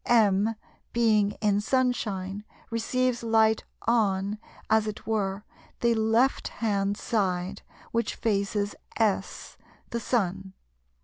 [0.07, 0.55] M
[0.93, 5.43] being in sunshine receives light on, as it were,
[5.81, 9.59] the left hand side, which faces S
[9.91, 10.53] the Sun.